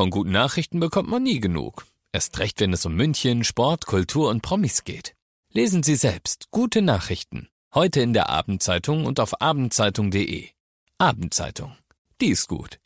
Von 0.00 0.08
guten 0.08 0.30
Nachrichten 0.30 0.80
bekommt 0.80 1.10
man 1.10 1.22
nie 1.22 1.40
genug. 1.40 1.84
Erst 2.10 2.38
recht, 2.38 2.58
wenn 2.60 2.72
es 2.72 2.86
um 2.86 2.94
München, 2.94 3.44
Sport, 3.44 3.84
Kultur 3.84 4.30
und 4.30 4.40
Promis 4.40 4.84
geht. 4.84 5.14
Lesen 5.52 5.82
Sie 5.82 5.94
selbst 5.94 6.46
gute 6.50 6.80
Nachrichten. 6.80 7.50
Heute 7.74 8.00
in 8.00 8.14
der 8.14 8.30
Abendzeitung 8.30 9.04
und 9.04 9.20
auf 9.20 9.42
abendzeitung.de. 9.42 10.48
Abendzeitung. 10.96 11.76
Die 12.18 12.28
ist 12.28 12.48
gut. 12.48 12.78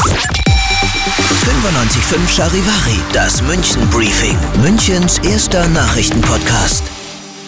95.5 0.00 2.28
Charivari, 2.28 2.98
das 3.12 3.40
München 3.42 3.88
Briefing, 3.90 4.36
Münchens 4.60 5.18
erster 5.18 5.68
Nachrichtenpodcast. 5.68 6.82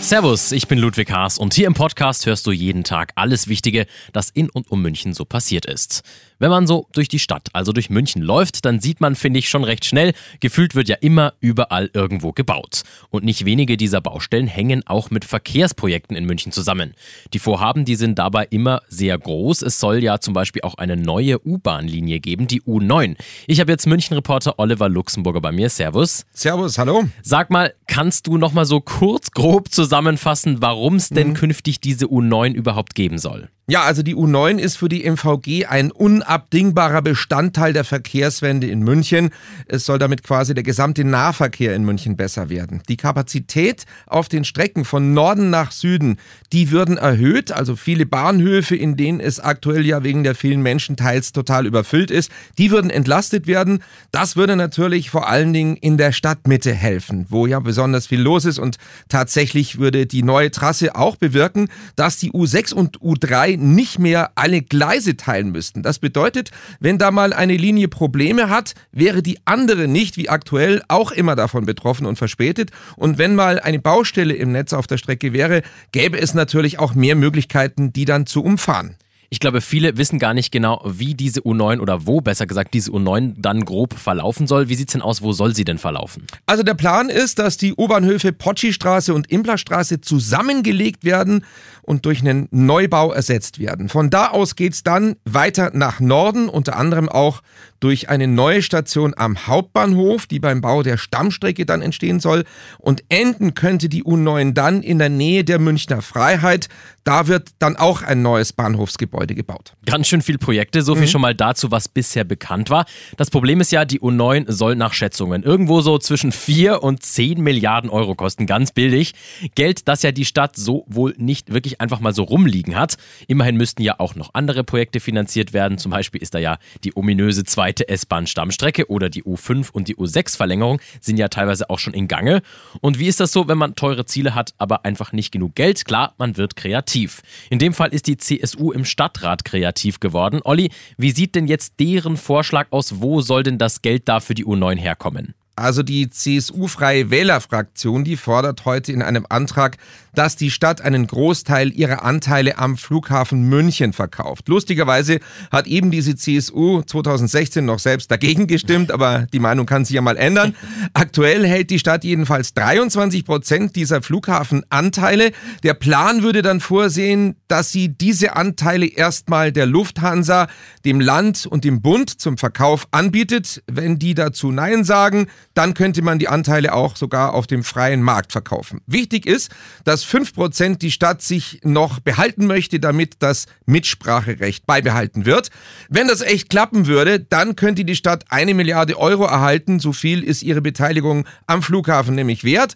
Servus, 0.04 0.52
ich 0.52 0.68
bin 0.68 0.78
Ludwig 0.78 1.10
Haas 1.10 1.38
und 1.38 1.54
hier 1.54 1.66
im 1.66 1.72
Podcast 1.72 2.26
hörst 2.26 2.46
du 2.46 2.52
jeden 2.52 2.84
Tag 2.84 3.12
alles 3.14 3.48
Wichtige, 3.48 3.86
das 4.12 4.28
in 4.28 4.50
und 4.50 4.70
um 4.70 4.82
München 4.82 5.14
so 5.14 5.24
passiert 5.24 5.64
ist. 5.64 6.02
Wenn 6.44 6.50
man 6.50 6.66
so 6.66 6.88
durch 6.92 7.08
die 7.08 7.20
Stadt, 7.20 7.48
also 7.54 7.72
durch 7.72 7.88
München 7.88 8.20
läuft, 8.20 8.66
dann 8.66 8.78
sieht 8.78 9.00
man, 9.00 9.14
finde 9.14 9.38
ich, 9.38 9.48
schon 9.48 9.64
recht 9.64 9.86
schnell, 9.86 10.12
gefühlt 10.40 10.74
wird 10.74 10.90
ja 10.90 10.96
immer 11.00 11.32
überall 11.40 11.88
irgendwo 11.94 12.32
gebaut. 12.32 12.82
Und 13.08 13.24
nicht 13.24 13.46
wenige 13.46 13.78
dieser 13.78 14.02
Baustellen 14.02 14.46
hängen 14.46 14.86
auch 14.86 15.08
mit 15.10 15.24
Verkehrsprojekten 15.24 16.14
in 16.14 16.26
München 16.26 16.52
zusammen. 16.52 16.92
Die 17.32 17.38
Vorhaben, 17.38 17.86
die 17.86 17.94
sind 17.94 18.18
dabei 18.18 18.46
immer 18.50 18.82
sehr 18.90 19.16
groß. 19.16 19.62
Es 19.62 19.80
soll 19.80 20.02
ja 20.02 20.20
zum 20.20 20.34
Beispiel 20.34 20.60
auch 20.60 20.74
eine 20.74 20.98
neue 20.98 21.42
U-Bahn-Linie 21.42 22.20
geben, 22.20 22.46
die 22.46 22.60
U9. 22.60 23.16
Ich 23.46 23.58
habe 23.58 23.72
jetzt 23.72 23.86
München-Reporter 23.86 24.58
Oliver 24.58 24.90
Luxemburger 24.90 25.40
bei 25.40 25.50
mir. 25.50 25.70
Servus. 25.70 26.26
Servus, 26.34 26.76
hallo. 26.76 27.04
Sag 27.22 27.48
mal, 27.48 27.72
kannst 27.86 28.26
du 28.26 28.36
noch 28.36 28.52
mal 28.52 28.66
so 28.66 28.82
kurz, 28.82 29.30
grob 29.30 29.72
zusammenfassen, 29.72 30.60
warum 30.60 30.96
es 30.96 31.08
denn 31.08 31.28
mhm. 31.28 31.34
künftig 31.34 31.80
diese 31.80 32.04
U9 32.04 32.52
überhaupt 32.52 32.94
geben 32.94 33.16
soll? 33.16 33.48
Ja, 33.66 33.84
also 33.84 34.02
die 34.02 34.14
U9 34.14 34.58
ist 34.58 34.76
für 34.76 34.90
die 34.90 35.08
MVG 35.10 35.64
ein 35.64 35.90
unabdingbarer 35.90 37.00
Bestandteil 37.00 37.72
der 37.72 37.84
Verkehrswende 37.84 38.66
in 38.66 38.80
München. 38.80 39.30
Es 39.66 39.86
soll 39.86 39.98
damit 39.98 40.22
quasi 40.22 40.52
der 40.52 40.62
gesamte 40.62 41.02
Nahverkehr 41.02 41.74
in 41.74 41.82
München 41.82 42.14
besser 42.14 42.50
werden. 42.50 42.82
Die 42.90 42.98
Kapazität 42.98 43.86
auf 44.06 44.28
den 44.28 44.44
Strecken 44.44 44.84
von 44.84 45.14
Norden 45.14 45.48
nach 45.48 45.72
Süden, 45.72 46.18
die 46.52 46.72
würden 46.72 46.98
erhöht. 46.98 47.52
Also 47.52 47.74
viele 47.74 48.04
Bahnhöfe, 48.04 48.76
in 48.76 48.98
denen 48.98 49.18
es 49.18 49.40
aktuell 49.40 49.86
ja 49.86 50.02
wegen 50.02 50.24
der 50.24 50.34
vielen 50.34 50.60
Menschen 50.60 50.96
teils 50.96 51.32
total 51.32 51.64
überfüllt 51.64 52.10
ist, 52.10 52.30
die 52.58 52.70
würden 52.70 52.90
entlastet 52.90 53.46
werden. 53.46 53.82
Das 54.12 54.36
würde 54.36 54.56
natürlich 54.56 55.08
vor 55.08 55.26
allen 55.26 55.54
Dingen 55.54 55.76
in 55.76 55.96
der 55.96 56.12
Stadtmitte 56.12 56.74
helfen, 56.74 57.24
wo 57.30 57.46
ja 57.46 57.60
besonders 57.60 58.08
viel 58.08 58.20
los 58.20 58.44
ist. 58.44 58.58
Und 58.58 58.76
tatsächlich 59.08 59.78
würde 59.78 60.04
die 60.04 60.22
neue 60.22 60.50
Trasse 60.50 60.96
auch 60.96 61.16
bewirken, 61.16 61.68
dass 61.96 62.18
die 62.18 62.30
U6 62.30 62.74
und 62.74 62.98
U3 63.00 63.53
nicht 63.56 63.98
mehr 63.98 64.32
alle 64.34 64.62
Gleise 64.62 65.16
teilen 65.16 65.52
müssten. 65.52 65.82
Das 65.82 65.98
bedeutet, 65.98 66.50
wenn 66.80 66.98
da 66.98 67.10
mal 67.10 67.32
eine 67.32 67.56
Linie 67.56 67.88
Probleme 67.88 68.48
hat, 68.48 68.74
wäre 68.92 69.22
die 69.22 69.38
andere 69.44 69.88
nicht 69.88 70.16
wie 70.16 70.28
aktuell 70.28 70.82
auch 70.88 71.12
immer 71.12 71.36
davon 71.36 71.66
betroffen 71.66 72.06
und 72.06 72.16
verspätet. 72.16 72.70
Und 72.96 73.18
wenn 73.18 73.34
mal 73.34 73.58
eine 73.58 73.78
Baustelle 73.78 74.34
im 74.34 74.52
Netz 74.52 74.72
auf 74.72 74.86
der 74.86 74.98
Strecke 74.98 75.32
wäre, 75.32 75.62
gäbe 75.92 76.18
es 76.18 76.34
natürlich 76.34 76.78
auch 76.78 76.94
mehr 76.94 77.16
Möglichkeiten, 77.16 77.92
die 77.92 78.04
dann 78.04 78.26
zu 78.26 78.42
umfahren. 78.42 78.96
Ich 79.34 79.40
glaube, 79.40 79.60
viele 79.60 79.96
wissen 79.96 80.20
gar 80.20 80.32
nicht 80.32 80.52
genau, 80.52 80.80
wie 80.86 81.14
diese 81.14 81.40
U9 81.40 81.80
oder 81.80 82.06
wo 82.06 82.20
besser 82.20 82.46
gesagt 82.46 82.72
diese 82.72 82.92
U9 82.92 83.34
dann 83.36 83.64
grob 83.64 83.98
verlaufen 83.98 84.46
soll. 84.46 84.68
Wie 84.68 84.76
sieht 84.76 84.90
es 84.90 84.92
denn 84.92 85.02
aus? 85.02 85.22
Wo 85.22 85.32
soll 85.32 85.56
sie 85.56 85.64
denn 85.64 85.78
verlaufen? 85.78 86.28
Also 86.46 86.62
der 86.62 86.74
Plan 86.74 87.08
ist, 87.08 87.40
dass 87.40 87.56
die 87.56 87.74
U-Bahnhöfe 87.74 88.32
Potschi-Straße 88.32 89.12
und 89.12 89.28
Implerstraße 89.32 90.00
zusammengelegt 90.00 91.02
werden 91.02 91.44
und 91.82 92.06
durch 92.06 92.20
einen 92.20 92.46
Neubau 92.52 93.12
ersetzt 93.12 93.58
werden. 93.58 93.88
Von 93.88 94.08
da 94.08 94.28
aus 94.28 94.54
geht 94.54 94.74
es 94.74 94.84
dann 94.84 95.16
weiter 95.24 95.72
nach 95.74 95.98
Norden, 95.98 96.48
unter 96.48 96.76
anderem 96.76 97.08
auch 97.08 97.42
durch 97.80 98.08
eine 98.08 98.26
neue 98.26 98.62
Station 98.62 99.12
am 99.16 99.46
Hauptbahnhof, 99.46 100.26
die 100.26 100.40
beim 100.40 100.60
Bau 100.60 100.82
der 100.82 100.96
Stammstrecke 100.96 101.66
dann 101.66 101.82
entstehen 101.82 102.20
soll. 102.20 102.44
Und 102.78 103.04
enden 103.10 103.54
könnte 103.54 103.90
die 103.90 104.04
U9 104.04 104.54
dann 104.54 104.82
in 104.82 104.98
der 104.98 105.10
Nähe 105.10 105.44
der 105.44 105.58
Münchner 105.58 106.00
Freiheit. 106.00 106.68
Da 107.04 107.26
wird 107.26 107.50
dann 107.58 107.76
auch 107.76 108.02
ein 108.02 108.22
neues 108.22 108.54
Bahnhofsgebäude 108.54 109.23
gebaut. 109.32 109.72
Ganz 109.86 110.08
schön 110.08 110.20
viel 110.20 110.36
Projekte, 110.36 110.82
so 110.82 110.94
viel 110.94 111.04
mhm. 111.04 111.08
schon 111.08 111.20
mal 111.22 111.34
dazu, 111.34 111.70
was 111.70 111.88
bisher 111.88 112.24
bekannt 112.24 112.68
war. 112.68 112.84
Das 113.16 113.30
Problem 113.30 113.60
ist 113.60 113.72
ja, 113.72 113.86
die 113.86 114.00
U9 114.00 114.50
soll 114.50 114.76
nach 114.76 114.92
Schätzungen 114.92 115.42
irgendwo 115.42 115.80
so 115.80 115.98
zwischen 115.98 116.32
4 116.32 116.82
und 116.82 117.02
10 117.02 117.40
Milliarden 117.40 117.88
Euro 117.88 118.14
kosten, 118.14 118.46
ganz 118.46 118.72
billig. 118.72 119.14
Geld, 119.54 119.88
das 119.88 120.02
ja 120.02 120.12
die 120.12 120.24
Stadt 120.24 120.56
so 120.56 120.84
wohl 120.88 121.14
nicht 121.16 121.52
wirklich 121.52 121.80
einfach 121.80 122.00
mal 122.00 122.12
so 122.12 122.24
rumliegen 122.24 122.76
hat. 122.76 122.96
Immerhin 123.26 123.56
müssten 123.56 123.82
ja 123.82 123.98
auch 123.98 124.14
noch 124.14 124.30
andere 124.34 124.64
Projekte 124.64 125.00
finanziert 125.00 125.52
werden. 125.52 125.78
Zum 125.78 125.90
Beispiel 125.90 126.20
ist 126.22 126.34
da 126.34 126.38
ja 126.38 126.58
die 126.82 126.96
ominöse 126.96 127.44
zweite 127.44 127.88
S-Bahn-Stammstrecke 127.88 128.90
oder 128.90 129.08
die 129.08 129.22
U5 129.22 129.70
und 129.72 129.88
die 129.88 129.96
U6-Verlängerung 129.96 130.80
sind 131.00 131.16
ja 131.16 131.28
teilweise 131.28 131.70
auch 131.70 131.78
schon 131.78 131.94
in 131.94 132.08
Gange. 132.08 132.42
Und 132.80 132.98
wie 132.98 133.06
ist 133.06 133.20
das 133.20 133.32
so, 133.32 133.48
wenn 133.48 133.58
man 133.58 133.74
teure 133.74 134.04
Ziele 134.06 134.34
hat, 134.34 134.54
aber 134.58 134.84
einfach 134.84 135.12
nicht 135.12 135.32
genug 135.32 135.54
Geld? 135.54 135.84
Klar, 135.84 136.14
man 136.18 136.36
wird 136.36 136.56
kreativ. 136.56 137.22
In 137.50 137.58
dem 137.58 137.72
Fall 137.72 137.92
ist 137.92 138.06
die 138.06 138.16
CSU 138.16 138.72
im 138.72 138.84
Stadtrat 139.04 139.44
kreativ 139.44 140.00
geworden. 140.00 140.40
Olli, 140.44 140.70
wie 140.96 141.10
sieht 141.10 141.34
denn 141.34 141.46
jetzt 141.46 141.74
deren 141.78 142.16
Vorschlag 142.16 142.68
aus? 142.70 143.02
Wo 143.02 143.20
soll 143.20 143.42
denn 143.42 143.58
das 143.58 143.82
Geld 143.82 144.08
da 144.08 144.20
für 144.20 144.34
die 144.34 144.46
U9 144.46 144.76
herkommen? 144.76 145.34
Also 145.56 145.82
die 145.82 146.08
CSU-freie 146.08 147.10
Wählerfraktion, 147.10 148.02
die 148.02 148.16
fordert 148.16 148.64
heute 148.64 148.92
in 148.92 149.02
einem 149.02 149.26
Antrag, 149.28 149.76
dass 150.14 150.36
die 150.36 150.50
Stadt 150.50 150.80
einen 150.80 151.06
Großteil 151.06 151.72
ihrer 151.72 152.04
Anteile 152.04 152.58
am 152.58 152.76
Flughafen 152.76 153.48
München 153.48 153.92
verkauft. 153.92 154.48
Lustigerweise 154.48 155.20
hat 155.50 155.66
eben 155.66 155.90
diese 155.90 156.16
CSU 156.16 156.82
2016 156.82 157.64
noch 157.64 157.78
selbst 157.78 158.10
dagegen 158.10 158.46
gestimmt, 158.46 158.90
aber 158.90 159.26
die 159.32 159.38
Meinung 159.38 159.66
kann 159.66 159.84
sich 159.84 159.94
ja 159.94 160.02
mal 160.02 160.16
ändern. 160.16 160.54
Aktuell 160.92 161.46
hält 161.46 161.70
die 161.70 161.78
Stadt 161.78 162.04
jedenfalls 162.04 162.54
23 162.54 163.24
Prozent 163.24 163.76
dieser 163.76 164.02
Flughafenanteile. 164.02 165.32
Der 165.62 165.74
Plan 165.74 166.22
würde 166.22 166.42
dann 166.42 166.60
vorsehen, 166.60 167.36
dass 167.48 167.72
sie 167.72 167.88
diese 167.88 168.36
Anteile 168.36 168.86
erstmal 168.86 169.52
der 169.52 169.66
Lufthansa, 169.66 170.48
dem 170.84 171.00
Land 171.00 171.46
und 171.46 171.64
dem 171.64 171.82
Bund 171.82 172.20
zum 172.20 172.38
Verkauf 172.38 172.86
anbietet. 172.90 173.62
Wenn 173.66 173.98
die 173.98 174.14
dazu 174.14 174.52
Nein 174.52 174.84
sagen, 174.84 175.26
dann 175.54 175.74
könnte 175.74 176.02
man 176.02 176.18
die 176.18 176.28
Anteile 176.28 176.74
auch 176.74 176.96
sogar 176.96 177.34
auf 177.34 177.46
dem 177.46 177.64
freien 177.64 178.02
Markt 178.02 178.32
verkaufen. 178.32 178.80
Wichtig 178.86 179.26
ist, 179.26 179.50
dass 179.84 180.03
5% 180.04 180.78
die 180.78 180.90
Stadt 180.90 181.22
sich 181.22 181.60
noch 181.62 182.00
behalten 182.00 182.46
möchte, 182.46 182.80
damit 182.80 183.16
das 183.20 183.46
Mitspracherecht 183.66 184.66
beibehalten 184.66 185.26
wird. 185.26 185.50
Wenn 185.88 186.08
das 186.08 186.20
echt 186.20 186.50
klappen 186.50 186.86
würde, 186.86 187.20
dann 187.20 187.56
könnte 187.56 187.84
die 187.84 187.96
Stadt 187.96 188.24
eine 188.28 188.54
Milliarde 188.54 188.98
Euro 188.98 189.24
erhalten. 189.24 189.80
So 189.80 189.92
viel 189.92 190.22
ist 190.22 190.42
ihre 190.42 190.62
Beteiligung 190.62 191.26
am 191.46 191.62
Flughafen 191.62 192.14
nämlich 192.14 192.44
wert. 192.44 192.74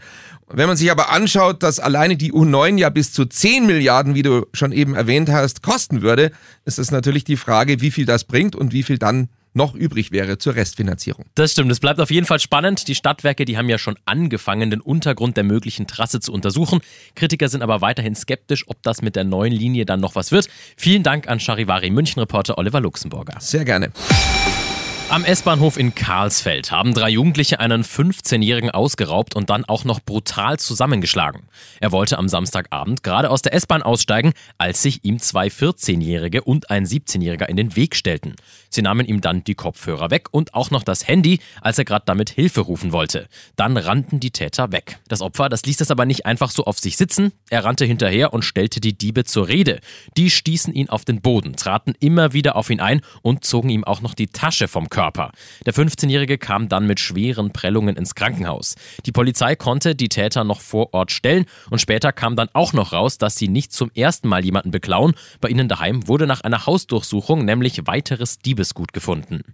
Wenn 0.51 0.67
man 0.67 0.77
sich 0.77 0.91
aber 0.91 1.11
anschaut, 1.11 1.63
dass 1.63 1.79
alleine 1.79 2.17
die 2.17 2.33
U9 2.33 2.79
ja 2.79 2.89
bis 2.89 3.13
zu 3.13 3.27
10 3.27 3.67
Milliarden, 3.67 4.15
wie 4.15 4.23
du 4.23 4.47
schon 4.55 4.73
eben 4.73 4.95
erwähnt 4.95 5.29
hast, 5.29 5.63
kosten 5.63 6.01
würde, 6.01 6.31
ist 6.65 6.79
es 6.79 6.91
natürlich 6.91 7.25
die 7.25 7.37
Frage, 7.37 7.81
wie 7.83 7.91
viel 7.91 8.07
das 8.07 8.25
bringt 8.25 8.57
und 8.57 8.73
wie 8.73 8.83
viel 8.83 8.99
dann 8.99 9.29
noch 9.59 9.75
übrig 9.75 10.13
wäre 10.13 10.39
zur 10.39 10.55
Restfinanzierung. 10.55 11.27
Das 11.35 11.53
stimmt, 11.53 11.71
es 11.71 11.81
bleibt 11.81 12.01
auf 12.01 12.11
jeden 12.11 12.27
Fall 12.27 12.39
spannend. 12.39 12.89
Die 12.89 12.95
Stadtwerke, 12.95 13.45
die 13.45 13.59
haben 13.59 13.69
ja 13.69 13.77
schon 13.77 13.99
angefangen, 14.07 14.71
den 14.71 14.81
Untergrund 14.81 15.37
der 15.37 15.45
möglichen 15.45 15.87
Trasse 15.87 16.21
zu 16.21 16.33
untersuchen. 16.33 16.81
Kritiker 17.15 17.51
sind 17.51 17.63
aber 17.63 17.83
weiterhin 17.83 18.15
skeptisch, 18.15 18.65
ob 18.69 18.83
das 18.83 19.03
mit 19.03 19.17
der 19.17 19.25
neuen 19.25 19.53
Linie 19.53 19.85
dann 19.85 20.01
noch 20.01 20.15
was 20.15 20.33
wird. 20.33 20.49
Vielen 20.77 21.03
Dank 21.03 21.29
an 21.29 21.41
Charivari 21.41 21.91
München-Reporter 21.91 22.57
Oliver 22.57 22.81
Luxemburger. 22.81 23.35
Sehr 23.41 23.65
gerne. 23.67 23.91
Am 25.11 25.25
S-Bahnhof 25.25 25.79
in 25.79 25.95
Karlsfeld 25.95 26.71
haben 26.71 26.93
drei 26.93 27.09
Jugendliche 27.09 27.61
einen 27.61 27.83
15-Jährigen 27.83 28.71
ausgeraubt 28.71 29.35
und 29.35 29.49
dann 29.49 29.65
auch 29.65 29.85
noch 29.85 30.01
brutal 30.01 30.59
zusammengeschlagen. 30.59 31.49
Er 31.81 31.93
wollte 31.93 32.19
am 32.19 32.29
Samstagabend 32.29 33.03
gerade 33.03 33.31
aus 33.31 33.41
der 33.41 33.55
S-Bahn 33.55 33.83
aussteigen, 33.83 34.35
als 34.59 34.83
sich 34.83 35.07
ihm 35.07 35.19
zwei 35.19 35.47
14-Jährige 35.47 36.43
und 36.43 36.69
ein 36.69 36.85
17-Jähriger 36.85 37.47
in 37.47 37.57
den 37.57 37.75
Weg 37.75 37.97
stellten. 37.97 38.37
Sie 38.69 38.83
nahmen 38.83 39.07
ihm 39.07 39.23
dann 39.23 39.43
die 39.45 39.55
Kopfhörer 39.55 40.11
weg 40.11 40.27
und 40.31 40.53
auch 40.53 40.71
noch 40.71 40.83
das 40.83 41.09
Handy, 41.09 41.41
als 41.63 41.79
er 41.79 41.87
gerade 41.87 42.05
damit 42.05 42.29
Hilfe 42.29 42.61
rufen 42.61 42.93
wollte. 42.93 43.29
Dann 43.57 43.79
rannten 43.79 44.21
die 44.21 44.31
Täter 44.31 44.73
weg. 44.73 44.99
Das 45.09 45.23
Opfer, 45.23 45.49
das 45.49 45.65
ließ 45.65 45.79
das 45.79 45.91
aber 45.91 46.05
nicht 46.05 46.27
einfach 46.27 46.51
so 46.51 46.65
auf 46.65 46.79
sich 46.79 46.99
sitzen. 46.99 47.33
Er 47.49 47.65
rannte 47.65 47.87
hinterher 47.87 48.35
und 48.35 48.43
stellte 48.43 48.79
die 48.79 48.97
Diebe 48.97 49.25
zur 49.25 49.49
Rede. 49.49 49.81
Die 50.19 50.29
stießen 50.29 50.75
ihn 50.75 50.91
auf 50.91 51.07
den 51.07 51.23
Boden, 51.23 51.57
traten 51.57 51.95
immer 51.99 52.35
wieder 52.35 52.57
auf 52.57 52.69
ihn 52.69 52.81
ein 52.81 53.01
und 53.23 53.43
zogen 53.43 53.71
ihm 53.71 53.85
auch 53.85 54.03
noch 54.03 54.13
die 54.13 54.27
Tasche 54.27 54.69
vom 54.69 54.91
Körper. 54.91 54.98
Körper. 54.99 55.31
Der 55.65 55.73
15-Jährige 55.73 56.39
kam 56.39 56.69
dann 56.69 56.85
mit 56.89 56.99
schweren 56.99 57.53
Prellungen 57.53 57.95
ins 57.95 58.17
Krankenhaus. 58.17 58.75
Die 59.07 59.13
Polizei 59.13 59.55
konnte 59.55 59.95
die 59.95 60.09
Täter 60.09 60.43
noch 60.43 60.61
vor 60.61 60.93
Ort 60.93 61.13
stellen 61.13 61.45
und 61.71 61.81
später 61.81 62.11
kam 62.11 62.35
dann 62.35 62.49
auch 62.53 62.73
noch 62.73 62.93
raus, 62.93 63.17
dass 63.17 63.37
sie 63.37 63.47
nicht 63.47 63.73
zum 63.73 63.93
ersten 63.95 64.27
Mal 64.27 64.45
jemanden 64.45 64.73
beklauen. 64.73 65.15
Bei 65.41 65.51
ihnen 65.51 65.69
daheim 65.69 66.09
wurde 66.09 66.27
nach 66.27 66.41
einer 66.41 66.67
Hausdurchsuchung 66.67 67.45
nämlich 67.45 67.87
weiteres 67.87 68.41
Diebesgut 68.41 68.93
gefunden. 68.93 69.45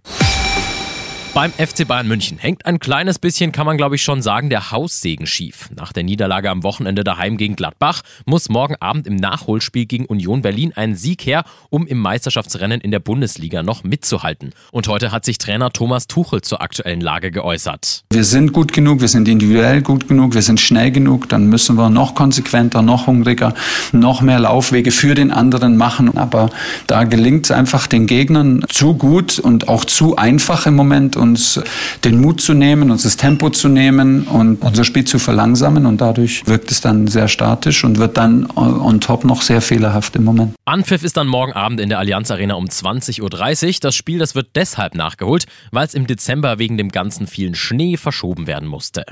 Beim 1.35 1.51
FC 1.51 1.85
Bayern 1.85 2.07
München 2.07 2.37
hängt 2.37 2.65
ein 2.65 2.79
kleines 2.79 3.19
bisschen, 3.19 3.51
kann 3.51 3.65
man 3.65 3.75
glaube 3.75 3.95
ich 3.95 4.03
schon 4.03 4.21
sagen, 4.21 4.49
der 4.49 4.71
Haussegen 4.71 5.27
schief. 5.27 5.69
Nach 5.75 5.91
der 5.91 6.03
Niederlage 6.03 6.49
am 6.49 6.63
Wochenende 6.63 7.03
daheim 7.03 7.35
gegen 7.35 7.57
Gladbach 7.57 8.03
muss 8.25 8.47
morgen 8.47 8.77
Abend 8.79 9.05
im 9.05 9.17
Nachholspiel 9.17 9.85
gegen 9.85 10.05
Union 10.05 10.41
Berlin 10.41 10.71
ein 10.77 10.95
Sieg 10.95 11.25
her, 11.25 11.43
um 11.69 11.87
im 11.87 11.99
Meisterschaftsrennen 11.99 12.79
in 12.79 12.89
der 12.89 12.99
Bundesliga 12.99 13.63
noch 13.63 13.83
mitzuhalten. 13.83 14.51
Und 14.71 14.87
heute 14.87 15.11
hat 15.11 15.25
sich 15.25 15.37
Trainer 15.37 15.71
Thomas 15.71 16.07
Tuchel 16.07 16.39
zur 16.39 16.61
aktuellen 16.61 17.01
Lage 17.01 17.31
geäußert. 17.31 18.05
Wir 18.13 18.23
sind 18.23 18.53
gut 18.53 18.71
genug, 18.71 19.01
wir 19.01 19.09
sind 19.09 19.27
individuell 19.27 19.81
gut 19.81 20.07
genug, 20.07 20.35
wir 20.35 20.41
sind 20.41 20.61
schnell 20.61 20.91
genug, 20.91 21.27
dann 21.27 21.47
müssen 21.49 21.75
wir 21.75 21.89
noch 21.89 22.15
konsequenter, 22.15 22.81
noch 22.81 23.07
hungriger, 23.07 23.53
noch 23.91 24.21
mehr 24.21 24.39
Laufwege 24.39 24.91
für 24.91 25.15
den 25.15 25.31
anderen 25.31 25.75
machen. 25.75 26.17
Aber 26.17 26.49
da 26.87 27.03
gelingt 27.03 27.47
es 27.47 27.51
einfach 27.51 27.87
den 27.87 28.07
Gegnern 28.07 28.63
zu 28.69 28.93
gut 28.93 29.37
und 29.37 29.67
auch 29.67 29.83
zu 29.83 30.15
einfach 30.15 30.65
im 30.65 30.77
Moment 30.77 31.17
uns 31.25 31.59
den 32.03 32.21
Mut 32.21 32.39
zu 32.39 32.53
nehmen, 32.53 32.91
uns 32.91 33.03
das 33.03 33.17
Tempo 33.17 33.49
zu 33.49 33.67
nehmen 33.67 34.23
und 34.27 34.61
unser 34.61 34.83
Spiel 34.83 35.05
zu 35.05 35.19
verlangsamen. 35.19 35.85
Und 35.85 35.99
dadurch 35.99 36.45
wirkt 36.45 36.71
es 36.71 36.81
dann 36.81 37.07
sehr 37.07 37.27
statisch 37.27 37.83
und 37.83 37.97
wird 37.97 38.17
dann 38.17 38.47
on 38.55 39.01
top 39.01 39.25
noch 39.25 39.41
sehr 39.41 39.61
fehlerhaft 39.61 40.15
im 40.15 40.23
Moment. 40.23 40.53
Anpfiff 40.65 41.03
ist 41.03 41.17
dann 41.17 41.27
morgen 41.27 41.53
Abend 41.53 41.79
in 41.79 41.89
der 41.89 41.99
Allianz 41.99 42.31
Arena 42.31 42.55
um 42.55 42.65
20.30 42.65 43.21
Uhr. 43.21 43.75
Das 43.81 43.95
Spiel, 43.95 44.19
das 44.19 44.35
wird 44.35 44.47
deshalb 44.55 44.95
nachgeholt, 44.95 45.45
weil 45.71 45.85
es 45.85 45.93
im 45.93 46.07
Dezember 46.07 46.59
wegen 46.59 46.77
dem 46.77 46.89
ganzen 46.89 47.27
vielen 47.27 47.55
Schnee 47.55 47.97
verschoben 47.97 48.47
werden 48.47 48.67
musste. 48.67 49.05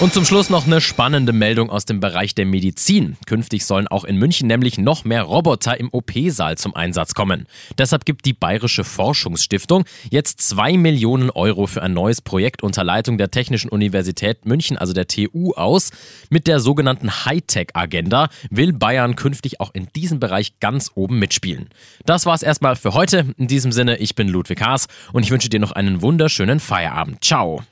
Und 0.00 0.14
zum 0.14 0.24
Schluss 0.24 0.48
noch 0.48 0.66
eine 0.66 0.80
spannende 0.80 1.34
Meldung 1.34 1.68
aus 1.68 1.84
dem 1.84 2.00
Bereich 2.00 2.34
der 2.34 2.46
Medizin. 2.46 3.18
Künftig 3.26 3.66
sollen 3.66 3.86
auch 3.86 4.04
in 4.04 4.16
München 4.16 4.48
nämlich 4.48 4.78
noch 4.78 5.04
mehr 5.04 5.24
Roboter 5.24 5.78
im 5.78 5.90
OP-Saal 5.92 6.56
zum 6.56 6.74
Einsatz 6.74 7.12
kommen. 7.12 7.46
Deshalb 7.76 8.06
gibt 8.06 8.24
die 8.24 8.32
Bayerische 8.32 8.82
Forschungsstiftung 8.82 9.84
jetzt 10.08 10.40
zwei 10.40 10.78
Millionen 10.78 11.28
Euro 11.28 11.66
für 11.66 11.82
ein 11.82 11.92
neues 11.92 12.22
Projekt 12.22 12.62
unter 12.62 12.82
Leitung 12.82 13.18
der 13.18 13.30
Technischen 13.30 13.68
Universität 13.68 14.46
München, 14.46 14.78
also 14.78 14.94
der 14.94 15.06
TU, 15.06 15.52
aus. 15.52 15.90
Mit 16.30 16.46
der 16.46 16.60
sogenannten 16.60 17.26
Hightech-Agenda 17.26 18.30
will 18.48 18.72
Bayern 18.72 19.16
künftig 19.16 19.60
auch 19.60 19.74
in 19.74 19.88
diesem 19.94 20.18
Bereich 20.18 20.60
ganz 20.60 20.92
oben 20.94 21.18
mitspielen. 21.18 21.68
Das 22.06 22.24
war's 22.24 22.42
erstmal 22.42 22.76
für 22.76 22.94
heute. 22.94 23.34
In 23.36 23.48
diesem 23.48 23.70
Sinne, 23.70 23.98
ich 23.98 24.14
bin 24.14 24.28
Ludwig 24.28 24.62
Haas 24.62 24.88
und 25.12 25.24
ich 25.24 25.30
wünsche 25.30 25.50
dir 25.50 25.60
noch 25.60 25.72
einen 25.72 26.00
wunderschönen 26.00 26.58
Feierabend. 26.58 27.22
Ciao. 27.22 27.62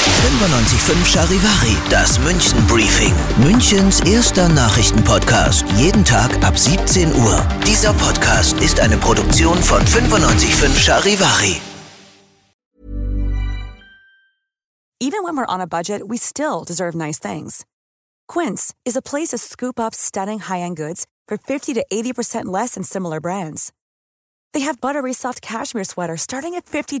95.5 0.00 1.04
Charivari, 1.04 1.76
das 1.90 2.18
München 2.20 2.66
Briefing. 2.66 3.14
Münchens 3.44 4.00
erster 4.00 4.48
Nachrichtenpodcast. 4.48 5.64
Jeden 5.76 6.04
Tag 6.04 6.30
ab 6.42 6.58
17 6.58 7.14
Uhr. 7.14 7.46
Dieser 7.66 7.92
Podcast 7.94 8.56
ist 8.60 8.80
eine 8.80 8.96
Produktion 8.96 9.62
von 9.62 9.82
95.5 9.82 10.78
Charivari. 10.78 11.60
Even 15.02 15.24
when 15.24 15.36
we're 15.36 15.48
on 15.48 15.60
a 15.60 15.66
budget, 15.66 16.02
we 16.08 16.16
still 16.18 16.64
deserve 16.64 16.94
nice 16.94 17.18
things. 17.18 17.64
Quince 18.28 18.74
is 18.84 18.96
a 18.96 19.02
place 19.02 19.28
to 19.28 19.38
scoop 19.38 19.78
up 19.78 19.94
stunning 19.94 20.40
high-end 20.40 20.76
goods 20.76 21.06
for 21.26 21.38
50 21.38 21.74
to 21.74 21.84
80% 21.92 22.46
less 22.46 22.74
than 22.74 22.82
similar 22.84 23.20
brands. 23.20 23.72
They 24.52 24.60
have 24.60 24.80
buttery 24.80 25.12
soft 25.14 25.40
cashmere 25.42 25.84
sweaters 25.84 26.22
starting 26.22 26.54
at 26.54 26.66
$50 26.66 27.00